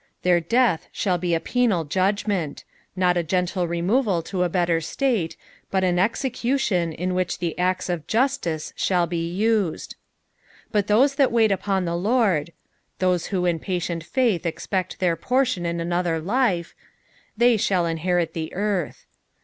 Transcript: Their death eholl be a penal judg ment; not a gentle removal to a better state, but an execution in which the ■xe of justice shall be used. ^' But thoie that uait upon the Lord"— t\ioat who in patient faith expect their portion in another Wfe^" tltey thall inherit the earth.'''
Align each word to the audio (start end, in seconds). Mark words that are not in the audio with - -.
Their 0.23 0.39
death 0.39 0.87
eholl 0.95 1.19
be 1.21 1.35
a 1.35 1.39
penal 1.39 1.83
judg 1.83 2.25
ment; 2.27 2.63
not 2.95 3.17
a 3.17 3.21
gentle 3.23 3.67
removal 3.67 4.23
to 4.23 4.41
a 4.41 4.49
better 4.49 4.81
state, 4.81 5.37
but 5.69 5.83
an 5.83 5.99
execution 5.99 6.91
in 6.91 7.13
which 7.13 7.37
the 7.37 7.53
■xe 7.59 7.87
of 7.87 8.07
justice 8.07 8.73
shall 8.75 9.05
be 9.05 9.29
used. 9.31 9.91
^' 9.91 10.71
But 10.71 10.87
thoie 10.87 11.15
that 11.17 11.29
uait 11.29 11.51
upon 11.51 11.85
the 11.85 11.95
Lord"— 11.95 12.47
t\ioat 12.99 13.27
who 13.27 13.45
in 13.45 13.59
patient 13.59 14.03
faith 14.03 14.43
expect 14.43 14.97
their 14.99 15.15
portion 15.15 15.67
in 15.67 15.79
another 15.79 16.19
Wfe^" 16.19 16.73
tltey 17.39 17.61
thall 17.63 17.85
inherit 17.85 18.33
the 18.33 18.51
earth.''' 18.55 19.05